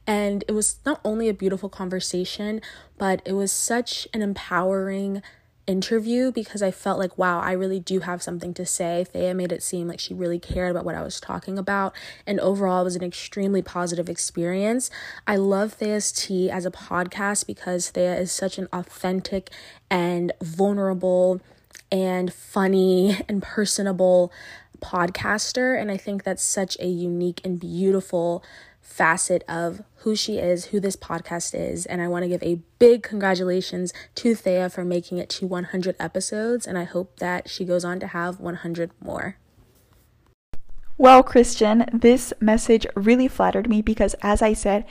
[0.07, 2.59] And it was not only a beautiful conversation,
[2.97, 5.21] but it was such an empowering
[5.69, 9.05] interview because I felt like, wow, I really do have something to say.
[9.05, 11.95] Thea made it seem like she really cared about what I was talking about.
[12.25, 14.89] And overall, it was an extremely positive experience.
[15.27, 19.51] I love Thea's Tea as a podcast because Thea is such an authentic
[19.91, 21.39] and vulnerable
[21.91, 24.31] and funny and personable
[24.81, 25.79] podcaster.
[25.79, 28.43] And I think that's such a unique and beautiful
[28.81, 31.85] facet of who she is, who this podcast is.
[31.85, 35.95] And I want to give a big congratulations to Thea for making it to 100
[35.99, 36.65] episodes.
[36.65, 39.37] And I hope that she goes on to have 100 more.
[40.97, 44.85] Well, Christian, this message really flattered me because, as I said,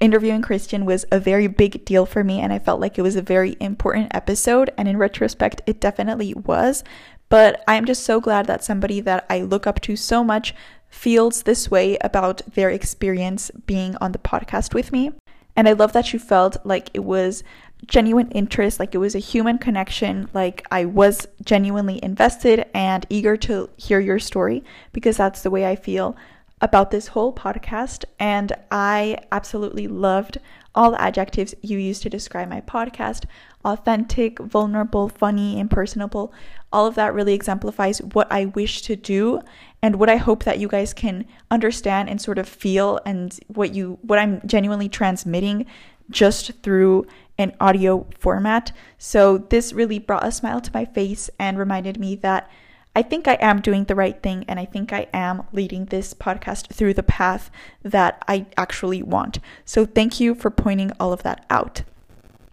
[0.00, 3.16] interviewing Christian was a very big deal for me, and I felt like it was
[3.16, 4.70] a very important episode.
[4.76, 6.82] And in retrospect, it definitely was.
[7.28, 10.54] But I'm just so glad that somebody that I look up to so much
[10.88, 15.12] feels this way about their experience being on the podcast with me.
[15.56, 17.42] And I love that you felt like it was
[17.86, 23.36] genuine interest, like it was a human connection, like I was genuinely invested and eager
[23.38, 26.16] to hear your story because that's the way I feel
[26.60, 28.04] about this whole podcast.
[28.18, 30.38] And I absolutely loved
[30.74, 33.24] all the adjectives you used to describe my podcast
[33.64, 36.32] authentic, vulnerable, funny, impersonable.
[36.72, 39.40] All of that really exemplifies what I wish to do
[39.82, 43.74] and what I hope that you guys can understand and sort of feel and what
[43.74, 45.66] you what I'm genuinely transmitting
[46.10, 47.06] just through
[47.36, 48.72] an audio format.
[48.98, 52.50] So this really brought a smile to my face and reminded me that
[52.96, 56.14] I think I am doing the right thing and I think I am leading this
[56.14, 57.50] podcast through the path
[57.82, 59.38] that I actually want.
[59.64, 61.82] So thank you for pointing all of that out.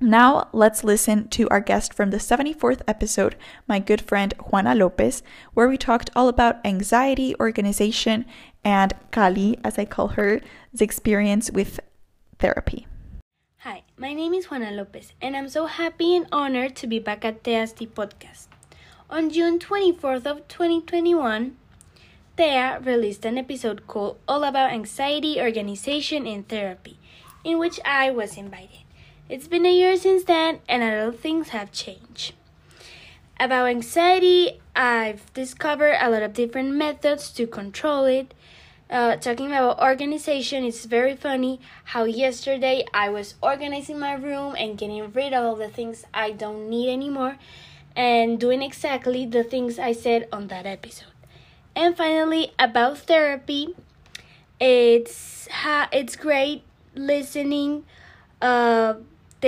[0.01, 5.23] Now, let's listen to our guest from the 74th episode, my good friend Juana Lopez,
[5.53, 8.25] where we talked all about anxiety, organization,
[8.65, 10.41] and Kali, as I call her,
[10.73, 11.79] the experience with
[12.39, 12.87] therapy.
[13.59, 17.23] Hi, my name is Juana Lopez, and I'm so happy and honored to be back
[17.23, 18.47] at TST Podcast.
[19.09, 21.55] On June 24th of 2021,
[22.35, 26.99] Thea released an episode called All About Anxiety, Organization, and Therapy,
[27.45, 28.84] in which I was invited.
[29.27, 32.33] It's been a year since then, and a lot of things have changed.
[33.39, 38.35] About anxiety, I've discovered a lot of different methods to control it.
[38.87, 44.77] Uh, talking about organization, it's very funny how yesterday I was organizing my room and
[44.77, 47.37] getting rid of all the things I don't need anymore
[47.95, 51.13] and doing exactly the things I said on that episode.
[51.75, 53.75] And finally, about therapy,
[54.59, 56.61] it's ha- it's great
[56.93, 57.83] listening
[58.41, 58.93] uh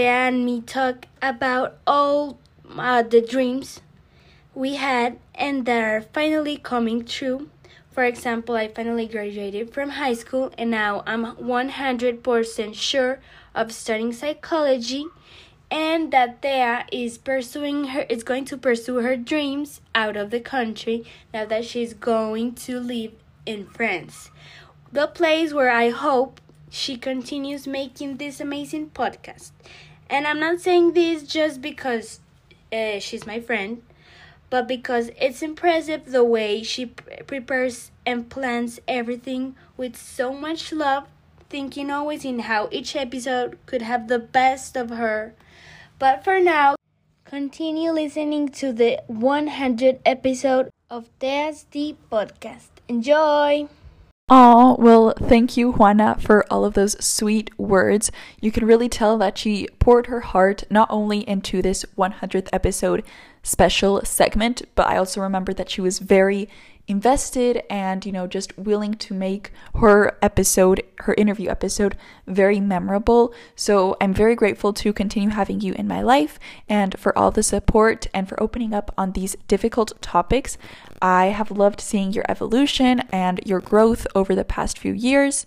[0.06, 2.40] and me talk about all
[2.78, 3.82] uh, the dreams
[4.54, 7.50] we had and that are finally coming true.
[7.92, 13.20] For example, I finally graduated from high school and now I'm 100% sure
[13.56, 15.06] of studying psychology
[15.70, 20.40] and that Thea is pursuing her is going to pursue her dreams out of the
[20.40, 23.14] country now that she's going to live
[23.46, 24.30] in France.
[24.92, 26.40] The place where I hope
[26.70, 29.52] she continues making this amazing podcast.
[30.10, 32.20] And I'm not saying this just because
[32.72, 33.82] uh, she's my friend,
[34.50, 40.72] but because it's impressive the way she pre- prepares and plans everything with so much
[40.72, 41.08] love,
[41.50, 45.34] thinking always in how each episode could have the best of her.
[46.00, 46.76] But for now,
[47.26, 52.70] continue listening to the 100 episode of TST podcast.
[52.88, 53.68] Enjoy!
[54.30, 58.12] Oh, well, thank you, Juana, for all of those sweet words.
[58.42, 63.06] You can really tell that she poured her heart not only into this 100th episode
[63.42, 66.50] special segment, but I also remember that she was very
[66.88, 73.34] invested and, you know, just willing to make her episode, her interview episode, very memorable.
[73.56, 77.44] So I'm very grateful to continue having you in my life and for all the
[77.44, 80.58] support and for opening up on these difficult topics.
[81.02, 85.46] I have loved seeing your evolution and your growth over the past few years.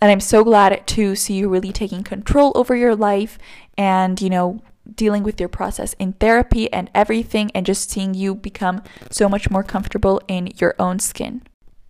[0.00, 3.38] And I'm so glad to see you really taking control over your life
[3.78, 4.60] and, you know,
[4.94, 9.50] dealing with your process in therapy and everything, and just seeing you become so much
[9.50, 11.42] more comfortable in your own skin.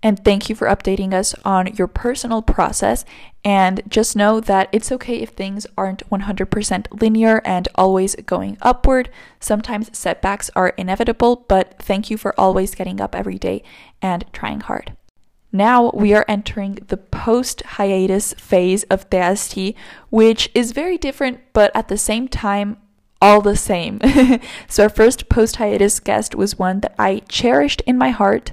[0.03, 3.05] And thank you for updating us on your personal process.
[3.45, 9.11] And just know that it's okay if things aren't 100% linear and always going upward.
[9.39, 13.63] Sometimes setbacks are inevitable, but thank you for always getting up every day
[14.01, 14.97] and trying hard.
[15.53, 19.75] Now we are entering the post hiatus phase of TST,
[20.09, 22.79] which is very different, but at the same time,
[23.21, 24.01] all the same.
[24.69, 28.53] so, our first post hiatus guest was one that I cherished in my heart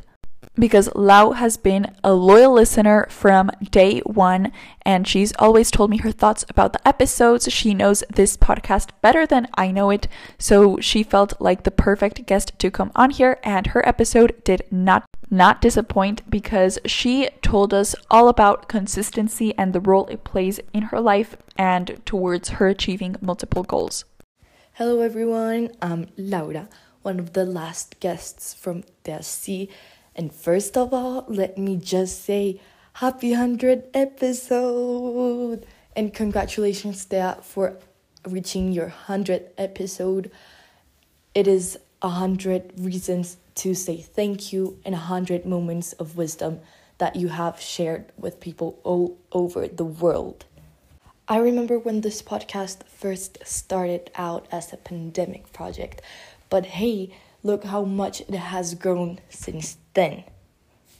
[0.60, 4.52] because Lau has been a loyal listener from day one,
[4.84, 7.52] and she's always told me her thoughts about the episodes.
[7.52, 10.08] She knows this podcast better than I know it,
[10.38, 14.64] so she felt like the perfect guest to come on here, and her episode did
[14.70, 20.60] not not disappoint because she told us all about consistency and the role it plays
[20.74, 24.06] in her life and towards her achieving multiple goals.
[24.74, 26.68] Hello everyone, I'm Laura,
[27.04, 29.70] one of the last guests from TST
[30.20, 32.60] and first of all, let me just say
[32.96, 35.66] happy 100 episode
[35.96, 37.78] and congratulations Thea for
[38.28, 40.30] reaching your 100th episode.
[41.34, 46.60] It is a hundred reasons to say thank you and a hundred moments of wisdom
[46.98, 50.44] that you have shared with people all over the world.
[51.30, 56.02] I remember when this podcast first started out as a pandemic project,
[56.50, 57.12] but hey,
[57.44, 60.24] look how much it has grown since then.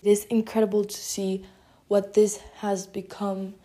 [0.02, 1.46] It is incredible to see
[1.88, 3.56] what this has become.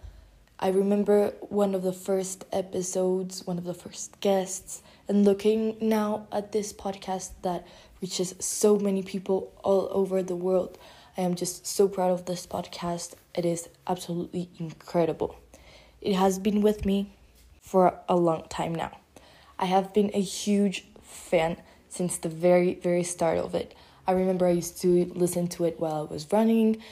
[0.58, 6.26] I remember one of the first episodes, one of the first guests, and looking now
[6.32, 7.66] at this podcast that
[8.00, 10.78] reaches so many people all over the world.
[11.16, 13.14] I am just so proud of this podcast.
[13.34, 15.36] It is absolutely incredible.
[16.00, 17.12] It has been with me
[17.60, 18.98] for a long time now.
[19.58, 21.58] I have been a huge fan
[21.94, 23.74] since the very, very start of it.
[24.06, 26.82] I remember I used to listen to it while I was running,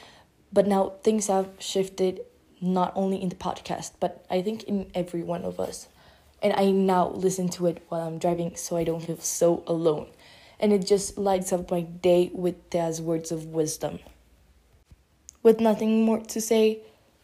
[0.51, 2.21] but now things have shifted
[2.61, 5.87] not only in the podcast, but I think in every one of us.
[6.41, 10.07] And I now listen to it while I'm driving so I don't feel so alone.
[10.59, 13.99] And it just lights up my day with Thea's words of wisdom.
[15.41, 16.79] With nothing more to say,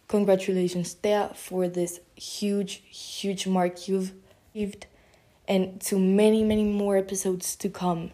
[0.10, 4.12] congratulations, Thea, for this huge, huge mark you've
[4.54, 4.88] achieved
[5.50, 8.12] and to many, many more episodes to come.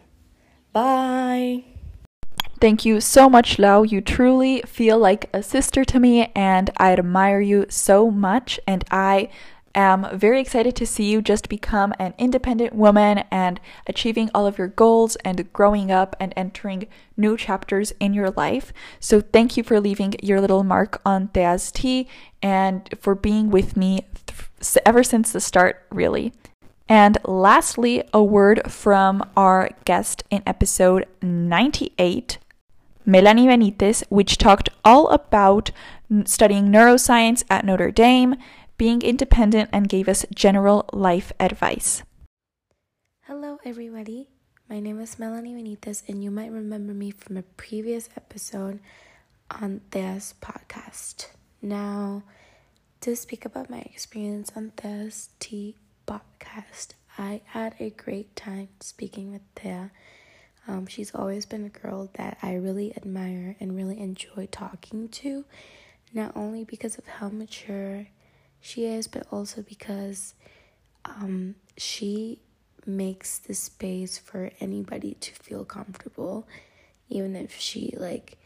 [0.71, 1.65] Bye!
[2.61, 3.83] Thank you so much, Lau.
[3.83, 8.59] You truly feel like a sister to me, and I admire you so much.
[8.65, 9.29] And I
[9.75, 14.57] am very excited to see you just become an independent woman and achieving all of
[14.57, 18.71] your goals and growing up and entering new chapters in your life.
[19.01, 21.85] So, thank you for leaving your little mark on TST
[22.41, 26.31] and for being with me th- ever since the start, really.
[26.87, 32.37] And lastly, a word from our guest in episode 98,
[33.05, 35.71] Melanie Benitez, which talked all about
[36.25, 38.35] studying neuroscience at Notre Dame,
[38.77, 42.03] being independent, and gave us general life advice.
[43.21, 44.29] Hello, everybody.
[44.69, 48.79] My name is Melanie Benitez, and you might remember me from a previous episode
[49.49, 51.29] on this podcast.
[51.63, 52.21] Now,
[53.01, 56.89] to speak about my experience on this T podcast.
[57.17, 59.91] I had a great time speaking with Thea.
[60.67, 65.45] Um, she's always been a girl that I really admire and really enjoy talking to,
[66.13, 68.07] not only because of how mature
[68.61, 70.33] she is, but also because
[71.05, 72.39] um, she
[72.85, 76.47] makes the space for anybody to feel comfortable,
[77.09, 78.37] even if she like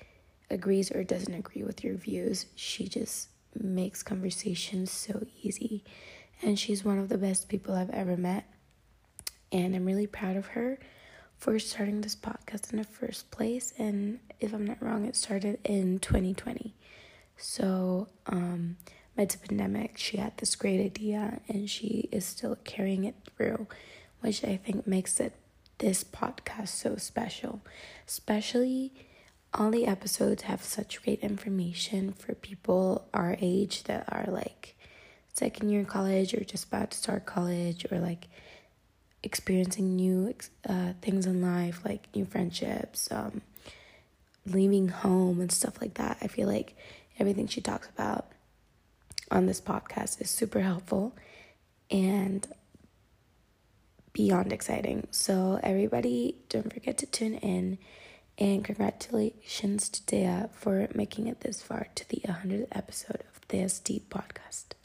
[0.49, 2.47] agrees or doesn't agree with your views.
[2.55, 3.29] She just
[3.59, 5.83] makes conversations so easy
[6.41, 8.45] and she's one of the best people I've ever met.
[9.51, 10.79] And I'm really proud of her
[11.37, 13.73] for starting this podcast in the first place.
[13.77, 16.75] And if I'm not wrong, it started in 2020.
[17.37, 18.77] So, um,
[19.17, 23.67] amidst a pandemic, she had this great idea and she is still carrying it through,
[24.21, 25.33] which I think makes it
[25.79, 27.61] this podcast so special.
[28.07, 28.93] Especially
[29.53, 34.75] all the episodes have such great information for people our age that are like
[35.39, 38.27] second year in college or just about to start college or like
[39.23, 40.33] experiencing new
[40.67, 43.41] uh, things in life like new friendships um,
[44.45, 46.17] leaving home and stuff like that.
[46.21, 46.75] I feel like
[47.17, 48.27] everything she talks about
[49.31, 51.15] on this podcast is super helpful
[51.91, 52.47] and
[54.13, 55.07] beyond exciting.
[55.11, 57.77] So, everybody, don't forget to tune in.
[58.37, 63.79] And congratulations to Thea for making it this far to the 100th episode of this
[63.79, 64.78] Deep Podcast.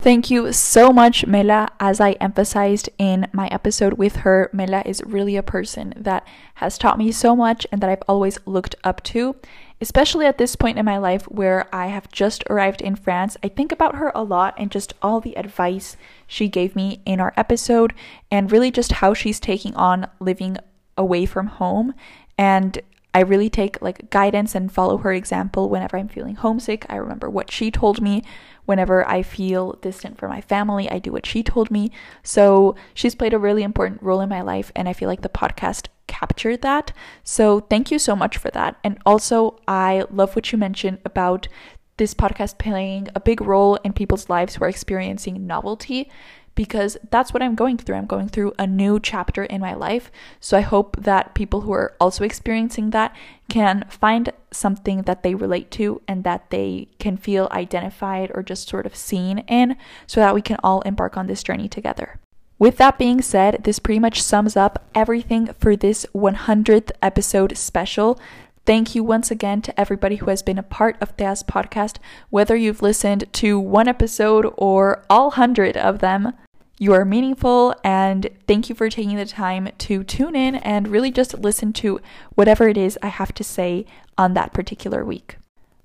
[0.00, 1.70] Thank you so much, Mela.
[1.80, 6.24] As I emphasized in my episode with her, Mela is really a person that
[6.54, 9.34] has taught me so much and that I've always looked up to,
[9.80, 13.36] especially at this point in my life where I have just arrived in France.
[13.42, 15.96] I think about her a lot and just all the advice
[16.28, 17.92] she gave me in our episode,
[18.30, 20.58] and really just how she's taking on living
[20.96, 21.92] away from home.
[22.38, 22.78] And
[23.14, 26.86] I really take like guidance and follow her example whenever I'm feeling homesick.
[26.88, 28.22] I remember what she told me
[28.68, 31.90] Whenever I feel distant from my family, I do what she told me.
[32.22, 35.30] So she's played a really important role in my life, and I feel like the
[35.30, 36.92] podcast captured that.
[37.24, 38.76] So thank you so much for that.
[38.84, 41.48] And also, I love what you mentioned about
[41.96, 46.10] this podcast playing a big role in people's lives who are experiencing novelty
[46.58, 47.94] because that's what I'm going through.
[47.94, 50.10] I'm going through a new chapter in my life.
[50.40, 53.14] So I hope that people who are also experiencing that
[53.48, 58.68] can find something that they relate to and that they can feel identified or just
[58.68, 59.76] sort of seen in
[60.08, 62.18] so that we can all embark on this journey together.
[62.58, 68.18] With that being said, this pretty much sums up everything for this 100th episode special.
[68.66, 71.98] Thank you once again to everybody who has been a part of Thea's podcast,
[72.30, 76.34] whether you've listened to one episode or all hundred of them.
[76.80, 81.10] You are meaningful, and thank you for taking the time to tune in and really
[81.10, 82.00] just listen to
[82.36, 83.84] whatever it is I have to say
[84.16, 85.38] on that particular week.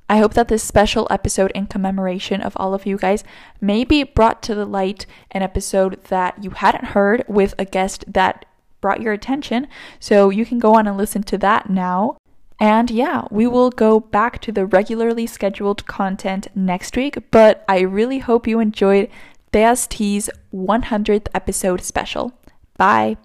[0.07, 3.23] I hope that this special episode in commemoration of all of you guys
[3.59, 8.45] maybe brought to the light an episode that you hadn't heard with a guest that
[8.79, 9.67] brought your attention.
[9.99, 12.17] So you can go on and listen to that now.
[12.59, 17.79] And yeah, we will go back to the regularly scheduled content next week, but I
[17.79, 19.09] really hope you enjoyed
[19.53, 22.33] Thea's Tea's 100th episode special.
[22.75, 23.17] Bye!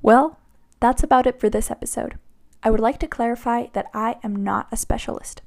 [0.00, 0.38] Well,
[0.78, 2.20] that's about it for this episode.
[2.62, 5.42] I would like to clarify that I am not a specialist.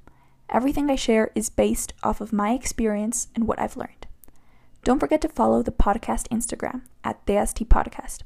[0.49, 4.05] Everything I share is based off of my experience and what I've learned.
[4.83, 8.23] Don't forget to follow the podcast Instagram at TST Podcast.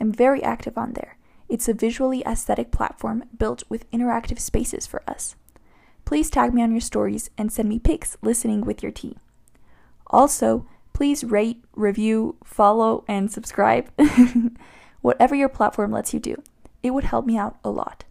[0.00, 1.18] I'm very active on there.
[1.50, 5.36] It's a visually aesthetic platform built with interactive spaces for us
[6.04, 9.16] please tag me on your stories and send me pics listening with your tea.
[10.08, 13.90] Also, please rate, review, follow, and subscribe.
[15.00, 16.42] Whatever your platform lets you do,
[16.82, 18.04] it would help me out a lot.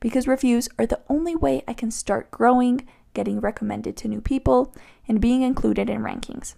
[0.00, 4.74] Because reviews are the only way I can start growing, getting recommended to new people,
[5.06, 6.54] and being included in rankings.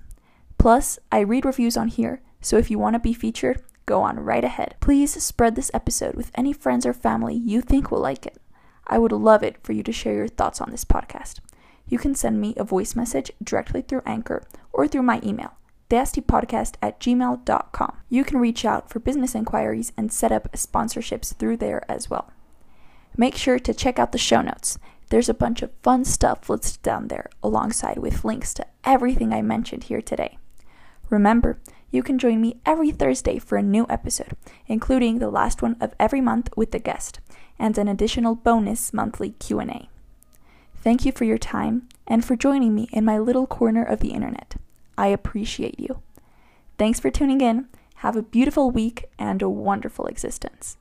[0.59, 4.21] Plus, I read reviews on here, so if you want to be featured, go on
[4.21, 4.77] right ahead.
[4.81, 8.39] Please spread this episode with any friends or family you think will like it.
[8.93, 11.41] I would love it for you to share your thoughts on this podcast.
[11.89, 15.55] You can send me a voice message directly through Anchor or through my email,
[15.89, 17.97] theastypodcast at gmail.com.
[18.11, 22.31] You can reach out for business inquiries and set up sponsorships through there as well.
[23.17, 24.79] Make sure to check out the show notes.
[25.09, 29.41] There's a bunch of fun stuff listed down there, alongside with links to everything I
[29.41, 30.37] mentioned here today.
[31.09, 31.59] Remember,
[31.91, 34.37] you can join me every Thursday for a new episode,
[34.67, 37.21] including the last one of every month with the guest
[37.63, 39.89] and an additional bonus monthly Q&A.
[40.79, 44.11] Thank you for your time and for joining me in my little corner of the
[44.11, 44.57] internet.
[44.99, 46.03] I appreciate you.
[46.77, 47.69] Thanks for tuning in.
[47.97, 50.77] Have a beautiful week and a wonderful existence.